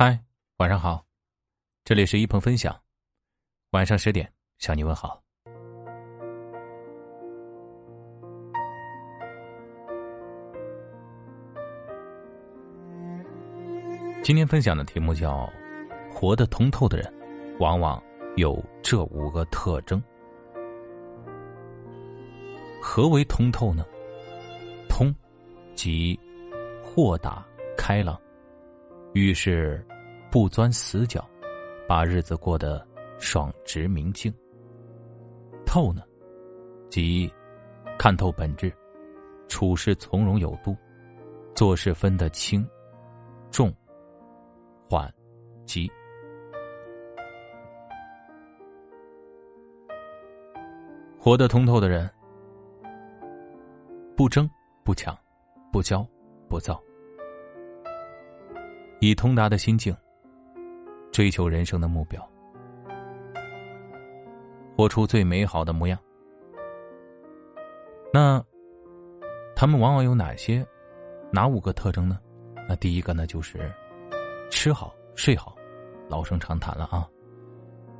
[0.00, 0.16] 嗨，
[0.58, 1.04] 晚上好，
[1.82, 2.72] 这里是一鹏分享，
[3.70, 5.20] 晚上十点向你问好。
[14.22, 15.52] 今天分享的题目叫
[16.14, 17.12] “活得通透的人，
[17.58, 18.00] 往往
[18.36, 20.00] 有这五个特征”。
[22.80, 23.84] 何为通透呢？
[24.88, 25.12] 通，
[25.74, 26.16] 即
[26.84, 27.44] 豁达
[27.76, 28.16] 开朗。
[29.14, 29.84] 遇事
[30.30, 31.26] 不钻死角，
[31.88, 32.86] 把日子过得
[33.18, 34.32] 爽直明净。
[35.66, 36.02] 透呢，
[36.90, 37.32] 即
[37.98, 38.72] 看透本质，
[39.48, 40.76] 处事从容有度，
[41.54, 42.66] 做事分得轻、
[43.50, 43.74] 重、
[44.88, 45.12] 缓、
[45.66, 45.90] 急。
[51.18, 52.08] 活得通透的人，
[54.16, 54.48] 不争
[54.84, 55.16] 不抢，
[55.72, 56.06] 不骄
[56.48, 56.80] 不躁。
[59.00, 59.94] 以通达的心境，
[61.12, 62.20] 追求人生的目标，
[64.76, 65.98] 活出最美好的模样。
[68.12, 68.42] 那
[69.54, 70.66] 他们往往有哪些、
[71.32, 72.18] 哪五个特征呢？
[72.68, 73.70] 那第一个呢，就是
[74.50, 75.54] 吃好睡好，
[76.08, 77.08] 老生常谈了啊。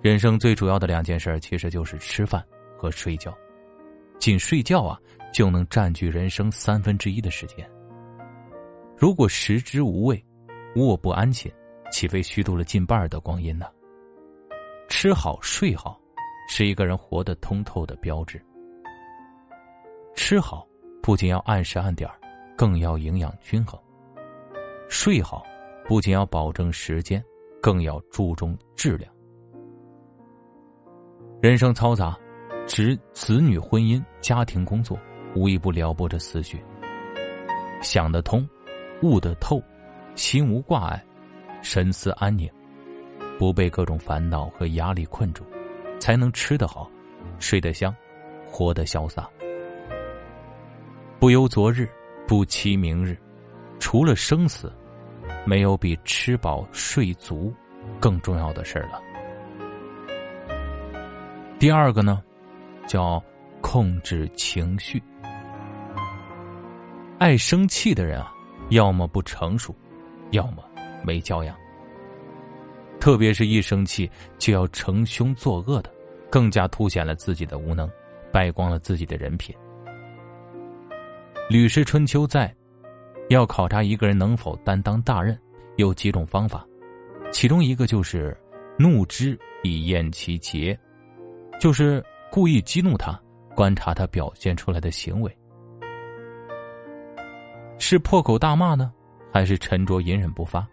[0.00, 2.44] 人生最主要的两件事，其实就是吃饭
[2.76, 3.36] 和睡觉。
[4.18, 4.98] 仅睡觉啊，
[5.32, 7.68] 就能占据人生三分之一的时间。
[8.96, 10.24] 如果食之无味，
[10.76, 11.52] 卧不安寝，
[11.92, 13.66] 岂非虚度了近半的光阴呢？
[14.88, 16.00] 吃好睡好，
[16.48, 18.44] 是一个人活得通透的标志。
[20.14, 20.66] 吃好
[21.02, 22.10] 不仅要按时按点
[22.56, 23.78] 更要营养均衡；
[24.88, 25.44] 睡好
[25.86, 27.24] 不仅要保证时间，
[27.62, 29.12] 更要注重质量。
[31.40, 32.18] 人生嘈杂，
[32.66, 34.98] 指子女、婚姻、家庭、工作，
[35.36, 36.62] 无一不撩拨着思绪。
[37.80, 38.48] 想得通，
[39.02, 39.62] 悟得透。
[40.14, 41.04] 心无挂碍，
[41.62, 42.50] 神思安宁，
[43.38, 45.44] 不被各种烦恼和压力困住，
[45.98, 46.90] 才能吃得好，
[47.38, 47.94] 睡得香，
[48.46, 49.28] 活得潇洒。
[51.18, 51.88] 不忧昨日，
[52.28, 53.18] 不期明日，
[53.78, 54.72] 除了生死，
[55.44, 57.52] 没有比吃饱睡足
[57.98, 59.02] 更重要的事儿了。
[61.58, 62.22] 第二个呢，
[62.86, 63.22] 叫
[63.60, 65.02] 控制情绪。
[67.18, 68.32] 爱生气的人啊，
[68.68, 69.74] 要么不成熟。
[70.34, 70.62] 要么
[71.04, 71.56] 没教养，
[73.00, 75.90] 特别是一生气就要成凶作恶的，
[76.30, 77.90] 更加凸显了自己的无能，
[78.32, 79.54] 败光了自己的人品。
[81.48, 82.52] 《吕氏春秋》在
[83.28, 85.38] 要考察一个人能否担当大任，
[85.76, 86.66] 有几种方法，
[87.30, 88.36] 其中一个就是
[88.78, 90.78] 怒之以验其节，
[91.60, 93.18] 就是故意激怒他，
[93.54, 95.38] 观察他表现出来的行为，
[97.78, 98.92] 是破口大骂呢？
[99.34, 100.64] 还是沉着隐忍不发，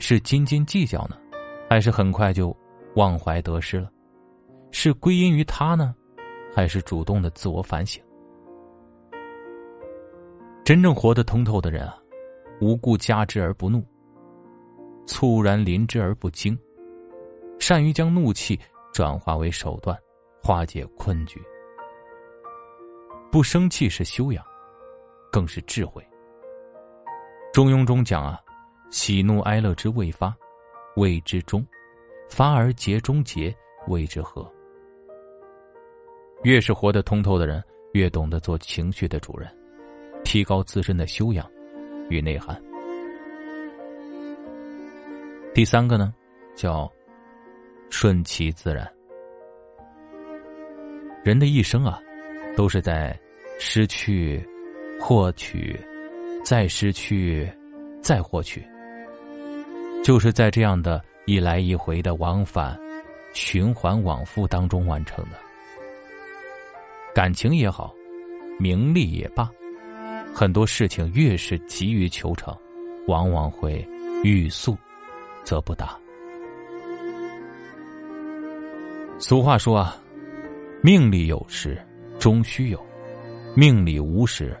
[0.00, 1.16] 是斤斤计较呢，
[1.70, 2.54] 还是很快就
[2.96, 3.88] 忘怀得失了？
[4.72, 5.94] 是归因于他呢，
[6.52, 8.02] 还是主动的自我反省？
[10.64, 11.96] 真正活得通透的人啊，
[12.60, 13.86] 无故加之而不怒，
[15.06, 16.58] 猝然临之而不惊，
[17.60, 18.58] 善于将怒气
[18.92, 19.96] 转化为手段，
[20.42, 21.40] 化解困局。
[23.30, 24.44] 不生气是修养，
[25.30, 26.04] 更是智慧。
[27.54, 28.36] 中庸中讲啊，
[28.90, 30.34] 喜怒哀乐之未发，
[30.96, 31.62] 谓之中；
[32.28, 33.54] 发而结中结，
[33.86, 34.44] 谓之和。
[36.42, 37.62] 越是活得通透的人，
[37.92, 39.48] 越懂得做情绪的主人，
[40.24, 41.48] 提高自身的修养
[42.10, 42.60] 与内涵。
[45.54, 46.12] 第三个呢，
[46.56, 46.92] 叫
[47.88, 48.92] 顺其自然。
[51.22, 52.00] 人的一生啊，
[52.56, 53.16] 都是在
[53.60, 54.44] 失去、
[55.00, 55.78] 获取。
[56.44, 57.50] 再失去，
[58.02, 58.62] 再获取，
[60.04, 62.78] 就是在这样的一来一回的往返、
[63.32, 65.38] 循环往复当中完成的。
[67.14, 67.94] 感情也好，
[68.58, 69.50] 名利也罢，
[70.34, 72.54] 很多事情越是急于求成，
[73.06, 73.82] 往往会
[74.22, 74.76] 欲速
[75.44, 75.98] 则不达。
[79.18, 79.96] 俗话说啊，
[80.82, 81.82] 命里有时
[82.18, 82.86] 终须有，
[83.56, 84.54] 命里无时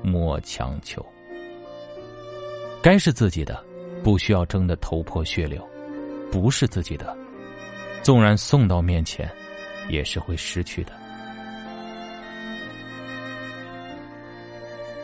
[0.00, 1.04] 莫强求。
[2.84, 3.64] 该是自己的，
[4.02, 5.58] 不需要争得头破血流；
[6.30, 7.16] 不是自己的，
[8.02, 9.26] 纵然送到面前，
[9.88, 10.92] 也是会失去的。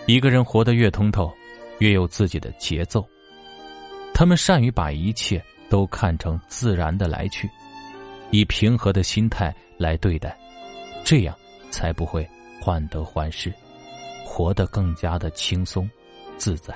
[0.05, 1.33] 一个人活得越通透，
[1.79, 3.03] 越有自己的节奏。
[4.13, 7.49] 他们善于把一切都看成自然的来去，
[8.31, 10.39] 以平和的心态来对待，
[11.03, 11.35] 这样
[11.71, 12.29] 才不会
[12.61, 13.51] 患得患失，
[14.23, 15.89] 活得更加的轻松
[16.37, 16.75] 自在。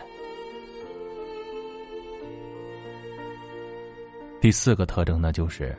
[4.45, 5.75] 第四个特征呢，就是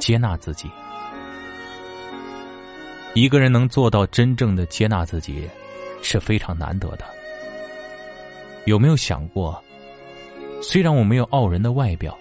[0.00, 0.68] 接纳自己。
[3.14, 5.48] 一个人能做到真正的接纳自己，
[6.02, 7.04] 是非常难得的。
[8.64, 9.62] 有没有想过，
[10.60, 12.18] 虽然我没有傲人的外表，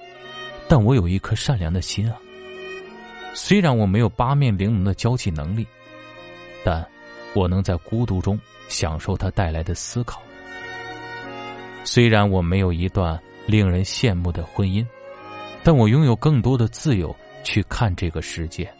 [0.67, 2.15] 但我有一颗善良的心啊。
[3.33, 5.65] 虽然我没有八面玲珑的交际能力，
[6.63, 6.87] 但
[7.33, 10.21] 我能在孤独中享受它带来的思考。
[11.83, 14.85] 虽然我没有一段令人羡慕的婚姻，
[15.63, 18.71] 但我拥有更多的自由去看这个世界。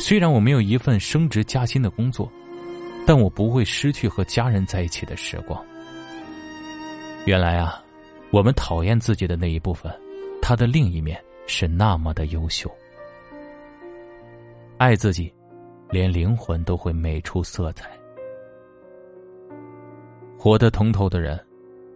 [0.00, 2.30] 虽然我没有一份升职加薪的工作，
[3.06, 5.64] 但我不会失去和家人在一起的时光。
[7.26, 7.82] 原来啊，
[8.30, 9.92] 我们讨厌自己的那一部分，
[10.42, 12.70] 它的另一面是那么的优秀。
[14.76, 15.32] 爱自己，
[15.90, 17.88] 连灵魂都会美出色彩。
[20.36, 21.42] 活得通透的人，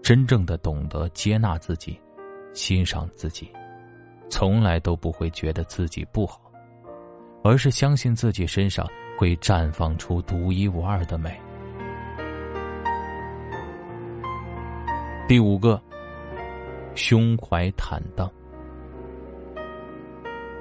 [0.03, 2.01] 真正的懂得接纳自己，
[2.59, 3.49] 欣赏自己，
[4.29, 6.41] 从来都不会觉得自己不好，
[7.45, 8.85] 而是相信自己身上
[9.17, 11.41] 会绽放出独一无二的美。
[15.29, 15.81] 第五个，
[16.97, 18.29] 胸怀坦荡，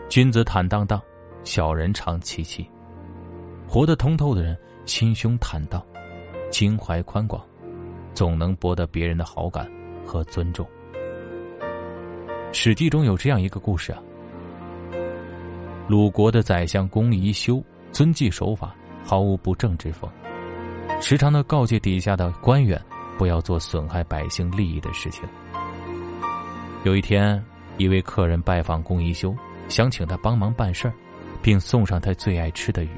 [0.08, 1.02] 君子坦荡荡。
[1.44, 2.70] 小人常戚戚，
[3.66, 5.82] 活得通透的人心胸坦荡，
[6.52, 7.42] 襟怀宽广，
[8.14, 9.66] 总能博得别人的好感
[10.06, 10.66] 和尊重。
[12.60, 14.02] 《史记》中有这样一个故事啊：
[15.88, 18.76] 鲁国的宰相公宜修遵纪守法，
[19.06, 20.10] 毫无不正之风，
[21.00, 22.82] 时常的告诫底下的官员
[23.16, 25.24] 不要做损害百姓利益的事情。
[26.84, 27.42] 有一天，
[27.78, 29.36] 一位客人拜访公宜修，
[29.70, 30.94] 想请他帮忙办事儿。
[31.44, 32.90] 并送上他最爱吃的鱼，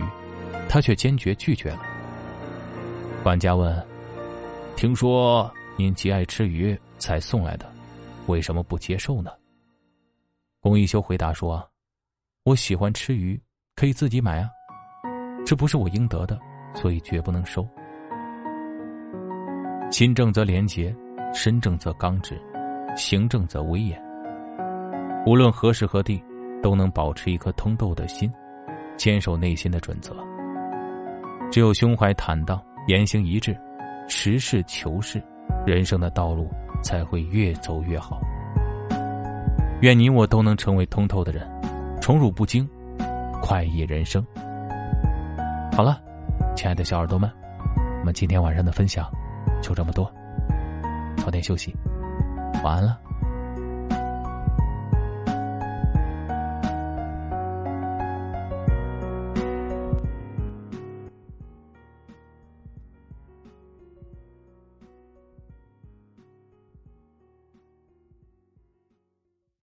[0.70, 1.82] 他却坚决拒绝了。
[3.22, 3.86] 管家问
[4.78, 7.70] ：“听说您极爱吃鱼才送来的，
[8.28, 9.30] 为什么不接受呢？”
[10.62, 11.68] 龚一修回答说
[12.46, 13.42] ：“我喜欢吃鱼，
[13.76, 14.50] 可以自己买啊，
[15.46, 16.40] 这不是我应得的，
[16.74, 17.68] 所以绝不能收。
[19.92, 20.96] 心正则廉洁，
[21.34, 22.40] 身正则刚直，
[22.96, 24.02] 行正则威严。
[25.26, 26.24] 无论何时何地。”
[26.62, 28.30] 都能保持一颗通透的心，
[28.98, 30.14] 坚守内心的准则。
[31.50, 33.58] 只有胸怀坦荡，言行一致，
[34.10, 35.24] 实事求是，
[35.66, 36.52] 人生的道路
[36.84, 38.20] 才会越走越好。
[39.82, 41.50] 愿你我都能成为通透的人，
[42.02, 42.68] 宠辱不惊，
[43.42, 44.26] 快意人生。
[45.72, 46.02] 好了，
[46.54, 47.32] 亲爱的小耳朵们，
[48.02, 49.10] 我们今天晚上的分享
[49.62, 50.12] 就这么多，
[51.16, 51.74] 早点休息，
[52.62, 53.00] 晚安了。